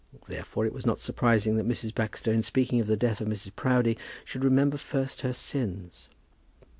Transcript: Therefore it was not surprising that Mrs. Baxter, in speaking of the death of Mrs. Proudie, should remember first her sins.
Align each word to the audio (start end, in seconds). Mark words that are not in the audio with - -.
Therefore 0.25 0.65
it 0.65 0.73
was 0.73 0.83
not 0.87 0.99
surprising 0.99 1.57
that 1.57 1.67
Mrs. 1.67 1.93
Baxter, 1.93 2.33
in 2.33 2.41
speaking 2.41 2.79
of 2.81 2.87
the 2.87 2.97
death 2.97 3.21
of 3.21 3.27
Mrs. 3.27 3.55
Proudie, 3.55 3.99
should 4.25 4.43
remember 4.43 4.77
first 4.77 5.21
her 5.21 5.31
sins. 5.31 6.09